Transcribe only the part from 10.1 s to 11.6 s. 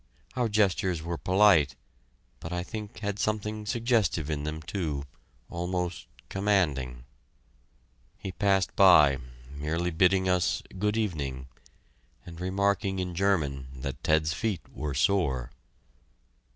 us "good evening,"